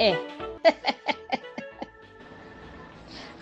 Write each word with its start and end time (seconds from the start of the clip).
eh. 0.00 0.16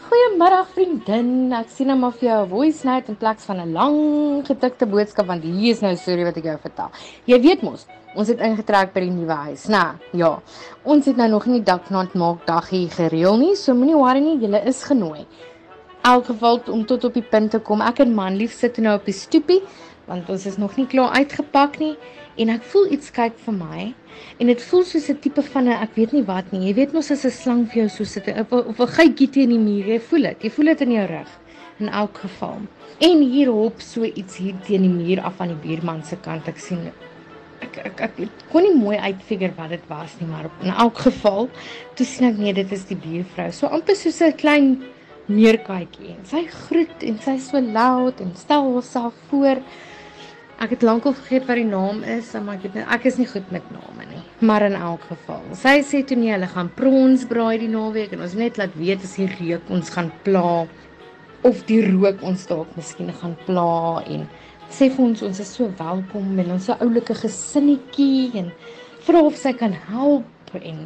Goeiemiddag 0.09 0.69
vriendin. 0.73 1.53
Ek 1.53 1.69
sien 1.71 1.87
nou 1.91 1.99
maar 2.01 2.15
vir 2.17 2.29
jou 2.29 2.38
'n 2.45 2.51
voice 2.51 2.87
note 2.88 3.13
in 3.13 3.17
plaas 3.17 3.45
van 3.47 3.61
'n 3.61 3.73
lang 3.73 3.99
getikte 4.47 4.87
boodskap 4.87 5.27
want 5.27 5.42
hier 5.42 5.71
is 5.71 5.81
nou 5.81 5.92
'n 5.92 5.97
storie 5.97 6.24
wat 6.24 6.37
ek 6.37 6.45
jou 6.45 6.59
vertel. 6.59 6.91
Jy 7.27 7.41
weet 7.41 7.63
mos, 7.63 7.87
ons 8.17 8.29
het 8.29 8.41
ingetrek 8.41 8.92
by 8.92 9.01
die 9.01 9.10
nuwe 9.10 9.37
huis, 9.47 9.69
né? 9.69 9.73
Nou, 9.73 9.95
ja. 10.13 10.42
Ons 10.83 11.06
het 11.06 11.17
nou 11.17 11.29
nog 11.29 11.47
nie 11.47 11.63
daknat 11.63 12.15
maak 12.15 12.47
daggie 12.47 12.88
gereël 12.88 13.37
nie, 13.37 13.54
so 13.54 13.75
moenie 13.75 13.97
worry 13.97 14.21
nie, 14.21 14.38
jy 14.38 14.67
is 14.67 14.83
genooi 14.83 15.27
elk 16.02 16.25
geval 16.27 16.61
om 16.73 16.87
tot 16.87 17.05
op 17.05 17.15
die 17.15 17.23
punt 17.23 17.51
te 17.51 17.59
kom. 17.59 17.80
Ek 17.84 18.01
en 18.01 18.15
man 18.15 18.37
lief 18.37 18.52
sit 18.56 18.79
nou 18.79 18.96
op 18.96 19.04
die 19.09 19.16
stoepie 19.16 19.60
want 20.08 20.30
ons 20.32 20.46
is 20.46 20.58
nog 20.58 20.76
nie 20.76 20.86
klaar 20.86 21.14
uitgepak 21.20 21.78
nie 21.82 21.96
en 22.36 22.52
ek 22.54 22.62
voel 22.72 22.92
iets 22.94 23.10
kyk 23.14 23.36
vir 23.44 23.56
my 23.56 23.88
en 24.38 24.50
dit 24.50 24.62
voel 24.70 24.84
soos 24.84 25.08
'n 25.10 25.18
tipe 25.24 25.42
van 25.42 25.68
'n 25.68 25.82
ek 25.82 25.94
weet 25.94 26.12
nie 26.12 26.24
wat 26.24 26.52
nie. 26.52 26.68
Jy 26.68 26.74
weet 26.74 26.92
mos 26.92 27.10
as 27.10 27.24
'n 27.24 27.30
slang 27.30 27.66
vir 27.66 27.82
jou 27.82 27.88
so 27.88 28.04
sit 28.04 28.28
of 28.28 28.52
of 28.52 28.80
'n 28.80 28.94
gytjie 28.96 29.30
teen 29.30 29.50
die 29.50 29.58
muur. 29.58 29.86
Jy 29.86 30.00
voel 30.00 30.22
dit. 30.22 30.44
Jy 30.44 30.50
voel 30.50 30.66
dit 30.66 30.80
in 30.80 30.92
jou 30.92 31.06
rug 31.06 31.30
in 31.80 31.88
elk 31.88 32.18
geval. 32.18 32.58
En 32.98 33.20
hier 33.22 33.50
hop 33.50 33.80
so 33.80 34.04
iets 34.04 34.36
hier 34.36 34.54
teen 34.66 34.82
die 34.82 34.90
muur 34.90 35.20
af 35.22 35.40
aan 35.40 35.48
die 35.54 35.62
buurman 35.68 36.02
se 36.04 36.16
kant. 36.16 36.48
Ek 36.48 36.59
sien 36.59 36.90
ek 37.62 37.78
ek, 37.84 38.00
ek, 38.00 38.28
kon 38.50 38.62
nie 38.62 38.74
mooi 38.74 38.96
uitfigure 38.96 39.52
wat 39.56 39.70
dit 39.70 39.82
was 39.88 40.14
nie, 40.20 40.28
maar 40.28 40.50
in 40.62 40.70
elk 40.70 40.98
geval 40.98 41.48
toe 41.95 42.06
sien 42.06 42.28
ek 42.28 42.38
nee, 42.38 42.52
dit 42.52 42.72
is 42.72 42.84
die 42.84 42.96
buurvrou. 42.96 43.50
So 43.52 43.66
amper 43.66 43.96
soos 43.96 44.20
'n 44.22 44.32
klein 44.32 44.82
meerkatjie. 45.28 46.16
Sy 46.24 46.46
groet 46.46 47.02
en 47.04 47.18
sy 47.20 47.36
so 47.38 47.60
luid 47.60 48.20
en 48.20 48.34
stel 48.36 48.72
haarself 48.72 49.14
voor. 49.30 49.62
Ek 50.59 50.73
het 50.74 50.82
lankal 50.82 51.14
vergeet 51.14 51.45
wat 51.46 51.60
die 51.60 51.68
naam 51.68 52.01
is, 52.02 52.32
maar 52.42 52.56
ek 52.59 52.64
weet 52.66 52.80
ek 52.82 53.04
is 53.06 53.18
nie 53.20 53.28
goed 53.30 53.46
met 53.54 53.66
name 53.70 54.06
nie. 54.10 54.23
Maar 54.42 54.65
in 54.66 54.74
elk 54.74 55.04
geval, 55.06 55.45
sy 55.54 55.76
sê 55.87 56.00
toe 56.02 56.16
nee, 56.18 56.32
hulle 56.34 56.48
gaan 56.50 56.70
prons 56.74 57.23
braai 57.30 57.60
die 57.62 57.70
naweek 57.70 58.16
en 58.16 58.24
ons 58.26 58.34
net 58.38 58.59
laat 58.59 58.74
weet 58.74 59.04
as 59.06 59.15
die 59.20 59.28
reuk 59.38 59.70
ons 59.70 59.92
gaan 59.95 60.10
pla 60.26 60.66
of 61.46 61.60
die 61.68 61.78
rook 61.87 62.24
ons 62.26 62.46
dalk 62.50 62.70
miskien 62.74 63.12
gaan 63.20 63.37
pla 63.46 64.03
en 64.11 64.25
sê 64.67 64.89
vir 64.91 65.05
ons 65.05 65.23
ons 65.28 65.41
is 65.45 65.53
so 65.55 65.70
welkom 65.78 66.33
en 66.42 66.50
ons 66.56 66.67
so 66.67 66.75
oulike 66.83 67.15
gesinnetjie 67.20 68.33
en 68.43 68.50
vra 69.06 69.22
of 69.28 69.39
sy 69.39 69.53
kan 69.61 69.77
help 69.93 70.56
en 70.59 70.81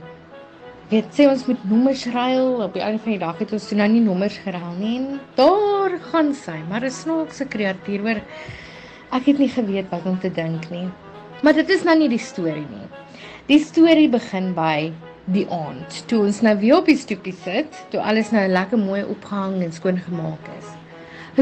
weet 0.91 1.09
sê 1.17 1.31
ons 1.31 1.47
moet 1.49 1.65
nommers 1.71 2.05
ruil 2.13 2.61
op 2.67 2.77
die 2.77 2.85
einde 2.85 3.01
van 3.07 3.15
die 3.15 3.23
dag 3.25 3.41
het 3.41 3.57
ons 3.57 3.71
toe 3.71 3.79
nou 3.81 3.89
nie 3.95 4.05
nommers 4.05 4.37
geruil 4.45 4.77
nie 4.77 4.99
daar 5.41 5.97
gaan 6.11 6.35
sy 6.37 6.59
maar 6.69 6.85
'n 6.85 6.99
snaakse 7.01 7.49
kreatuur 7.49 8.05
hoor 8.05 8.21
Ek 9.13 9.27
het 9.29 9.41
nie 9.43 9.51
geweet 9.53 9.91
wat 9.93 10.07
om 10.09 10.15
te 10.21 10.31
dink 10.33 10.71
nie. 10.73 10.87
Maar 11.45 11.59
dit 11.59 11.69
is 11.75 11.83
nou 11.85 11.99
nie 12.01 12.09
die 12.09 12.23
storie 12.23 12.65
nie. 12.65 12.87
Die 13.51 13.59
storie 13.61 14.09
begin 14.09 14.55
by 14.57 14.89
die 15.35 15.45
aand. 15.53 15.99
Toe 16.09 16.23
ons 16.25 16.41
nou 16.47 16.55
weer 16.63 16.79
op 16.79 16.89
die 16.89 16.97
stoepie 16.97 17.35
sit, 17.45 17.77
toe 17.93 18.01
alles 18.01 18.33
nou 18.33 18.47
lekker 18.49 18.81
mooi 18.81 19.03
opgehang 19.05 19.59
en 19.67 19.75
skoon 19.77 20.01
gemaak 20.07 20.49
is. 20.57 20.71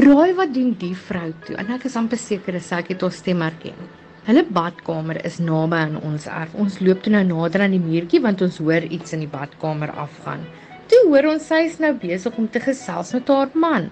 Raai 0.03 0.33
wat 0.35 0.51
doen 0.55 0.75
die 0.83 0.93
vrou 1.07 1.29
toe? 1.47 1.55
En 1.63 1.71
ek 1.77 1.87
is 1.87 1.95
amper 1.95 2.19
seker 2.19 2.59
ek 2.59 2.91
het 2.91 3.07
haar 3.07 3.15
stem 3.15 3.41
herken. 3.45 3.79
Hulle 4.27 4.43
badkamer 4.43 5.17
is 5.25 5.39
naby 5.39 5.79
aan 5.85 5.97
ons 6.03 6.27
erf. 6.27 6.51
Ons 6.59 6.81
loop 6.83 7.01
toe 7.01 7.15
nou 7.15 7.23
nader 7.23 7.63
aan 7.63 7.73
die 7.77 7.81
muurtjie 7.81 8.21
want 8.21 8.43
ons 8.43 8.59
hoor 8.59 8.83
iets 8.83 9.15
in 9.15 9.23
die 9.23 9.31
badkamer 9.31 9.95
afgaan. 9.95 10.43
Toe 10.91 11.05
hoor 11.07 11.31
ons 11.37 11.47
sy 11.47 11.63
is 11.71 11.79
nou 11.79 11.95
besig 11.95 12.35
om 12.37 12.51
te 12.51 12.59
gesels 12.59 13.15
met 13.15 13.31
haar 13.31 13.55
man. 13.55 13.89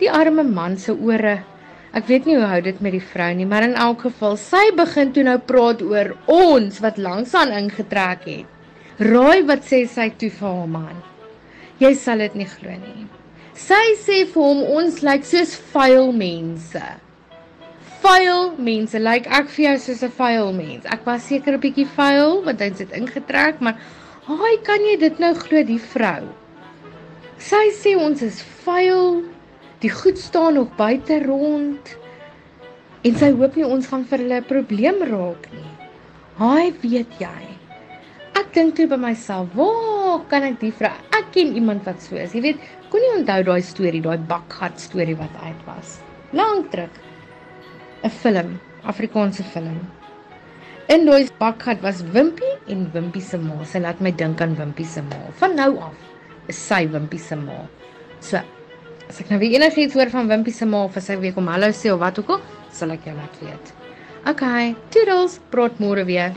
Die 0.00 0.08
arme 0.08 0.42
man 0.42 0.78
se 0.80 0.96
ore 0.96 1.42
Ek 1.90 2.06
weet 2.06 2.26
nie 2.28 2.36
hoe 2.38 2.46
hou 2.46 2.60
dit 2.62 2.80
met 2.84 2.94
die 2.94 3.02
vrou 3.02 3.32
nie, 3.34 3.46
maar 3.50 3.64
in 3.66 3.74
elk 3.74 4.04
geval, 4.06 4.36
sy 4.38 4.62
begin 4.78 5.10
toe 5.14 5.24
nou 5.26 5.38
praat 5.42 5.80
oor 5.82 6.12
ons 6.30 6.78
wat 6.84 7.00
langs 7.02 7.34
aan 7.34 7.50
ingetrek 7.50 8.28
het. 8.30 8.58
Raai 9.02 9.42
wat 9.48 9.64
sê 9.66 9.80
sy 9.90 10.06
toe 10.20 10.30
vir 10.30 10.46
haar 10.46 10.70
man? 10.70 11.00
Jy 11.82 11.90
sal 11.98 12.22
dit 12.22 12.36
nie 12.38 12.46
glo 12.46 12.76
nie. 12.78 13.08
Sy 13.58 13.80
sê 13.98 14.20
vir 14.30 14.44
hom 14.44 14.60
ons 14.76 15.00
lyk 15.02 15.26
soos 15.26 15.56
vuil 15.72 16.12
mense. 16.14 16.84
Vuil 18.04 18.54
mense, 18.56 19.00
lyk 19.02 19.26
ek 19.40 19.50
vir 19.56 19.64
jou 19.64 19.74
soos 19.86 20.04
'n 20.06 20.14
vuil 20.20 20.52
mens. 20.52 20.86
Ek 20.86 21.02
was 21.06 21.26
seker 21.26 21.54
'n 21.54 21.60
bietjie 21.60 21.88
vuil 21.96 22.42
want 22.46 22.60
hy 22.60 22.70
het 22.70 22.94
ingetrek, 23.00 23.60
maar 23.60 23.76
haai, 24.28 24.56
kan 24.62 24.80
jy 24.80 24.96
dit 24.96 25.18
nou 25.18 25.34
glo 25.34 25.62
die 25.64 25.82
vrou? 25.92 26.30
Sy 27.38 27.64
sê 27.82 27.96
ons 27.96 28.22
is 28.22 28.42
vuil 28.64 29.24
Die 29.80 29.90
goed 29.90 30.18
staan 30.18 30.54
nog 30.54 30.74
buite 30.76 31.22
rond. 31.24 31.96
En 33.00 33.14
sy 33.16 33.30
hoop 33.32 33.54
nie 33.56 33.64
ons 33.64 33.86
gaan 33.88 34.02
vir 34.04 34.20
hulle 34.20 34.40
'n 34.40 34.48
probleem 34.48 34.98
raak 35.08 35.46
nie. 35.52 35.70
Haai, 36.36 36.72
weet 36.82 37.14
jy? 37.18 37.44
Ek 38.36 38.52
dink 38.52 38.76
toe 38.76 38.86
by 38.86 38.96
myself, 38.96 39.48
"Waar 39.54 40.20
kan 40.28 40.42
ek 40.42 40.60
die 40.60 40.72
vrou? 40.72 40.92
Ek 41.16 41.32
ken 41.32 41.54
iemand 41.56 41.84
wat 41.84 42.02
so 42.02 42.16
is." 42.16 42.34
Jy 42.34 42.40
weet, 42.40 42.58
kon 42.90 43.00
nie 43.00 43.20
onthou 43.20 43.42
daai 43.42 43.62
storie, 43.62 44.02
daai 44.02 44.18
bakgat 44.18 44.80
storie 44.80 45.16
wat 45.16 45.34
uit 45.42 45.64
was. 45.66 45.98
Lank 46.32 46.70
terug. 46.70 46.90
'n 48.04 48.10
Film, 48.10 48.60
Afrikaanse 48.84 49.42
film. 49.42 49.80
In 50.88 51.06
daai 51.06 51.28
bakgat 51.38 51.80
was 51.80 52.02
Wimpie 52.02 52.58
en 52.68 52.90
Wimpie 52.92 53.22
se 53.22 53.38
ma. 53.38 53.64
Sy 53.64 53.78
laat 53.78 54.00
my 54.00 54.10
dink 54.10 54.40
aan 54.40 54.56
Wimpie 54.56 54.86
se 54.86 55.00
ma. 55.02 55.16
Van 55.38 55.56
nou 55.56 55.78
af 55.78 55.94
is 56.48 56.66
sy 56.66 56.86
Wimpie 56.86 57.18
se 57.18 57.36
ma. 57.36 57.66
So 58.20 58.40
As 59.10 59.18
ek 59.18 59.30
nou 59.32 59.40
weer 59.42 59.56
enigiets 59.58 59.96
hoor 59.98 60.10
van 60.12 60.28
Wimpie 60.30 60.52
se 60.54 60.66
ma 60.70 60.84
of 60.86 60.94
as 61.00 61.08
hy 61.10 61.16
weer 61.18 61.34
kom 61.34 61.48
hallo 61.50 61.72
sê 61.74 61.90
of 61.90 61.98
wat 61.98 62.20
ook 62.22 62.30
al, 62.36 62.44
sal 62.70 62.94
ek 62.94 63.08
jou 63.08 63.16
laat 63.16 63.40
weet. 63.42 63.72
Okay, 64.30 64.70
toodles, 64.94 65.40
praat 65.50 65.82
môre 65.82 66.06
weer. 66.06 66.36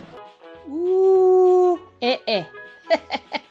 Ooh, 0.66 1.78
eh 2.02 2.18
eh. 2.26 2.46